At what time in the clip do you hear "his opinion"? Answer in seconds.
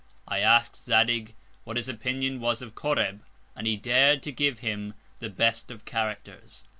1.77-2.39